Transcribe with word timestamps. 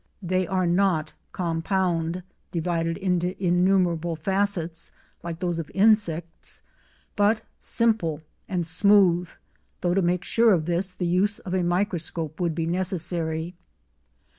They 0.23 0.47
are 0.47 0.65
not 0.65 1.13
compound—divided 1.31 2.97
into 2.97 3.37
innumerable 3.45 4.15
facets, 4.15 4.91
like 5.21 5.37
those 5.37 5.59
of 5.59 5.69
insects—but 5.75 7.41
simple 7.59 8.21
and 8.49 8.65
smooth, 8.65 9.29
though 9.81 9.93
to 9.93 10.01
make 10.01 10.23
sure 10.23 10.53
of 10.53 10.65
this 10.65 10.91
the 10.93 11.05
use 11.05 11.37
of 11.37 11.53
a 11.53 11.61
microscope 11.61 12.39
would 12.39 12.55
be 12.55 12.65
necessary. 12.65 13.53